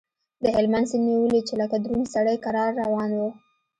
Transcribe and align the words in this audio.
د 0.43 0.45
هلمند 0.55 0.89
سيند 0.89 1.05
مې 1.05 1.15
وليد 1.23 1.43
چې 1.49 1.55
لکه 1.61 1.75
دروند 1.79 2.11
سړى 2.13 2.35
کرار 2.45 2.71
روان 2.83 3.11
و. 3.15 3.21